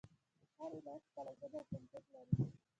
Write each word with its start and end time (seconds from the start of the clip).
هر 0.57 0.71
ایالت 0.77 1.01
خپله 1.09 1.31
ژبه 1.39 1.57
او 1.59 1.65
کلتور 1.71 2.05
لري. 2.13 2.33